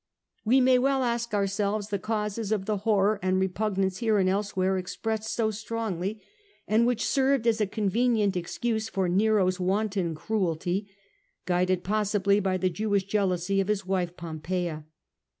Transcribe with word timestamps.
* 0.25 0.33
We 0.45 0.61
may 0.61 0.79
well 0.79 1.03
ask 1.03 1.31
ourselves 1.31 1.89
the 1.89 1.99
causes 1.99 2.51
of 2.51 2.65
the 2.65 2.77
horror 2.77 3.19
and 3.21 3.39
repugnance 3.39 3.99
here 3.99 4.17
and 4.17 4.27
elsewhere 4.27 4.75
expressed 4.79 5.31
so 5.31 5.51
strongly, 5.51 6.23
and 6.67 6.87
which 6.87 7.05
served 7.05 7.45
as 7.45 7.61
a 7.61 7.67
convenient 7.67 8.35
excuse 8.35 8.89
for 8.89 9.07
Nero*s 9.07 9.59
wanton 9.59 10.15
cruelty, 10.15 10.89
guided 11.45 11.83
possibly 11.83 12.39
by 12.39 12.57
the 12.57 12.67
Jewish 12.71 13.03
jealousy 13.03 13.61
of 13.61 13.67
his 13.67 13.85
wife 13.85 14.17
Poppaea. 14.17 14.85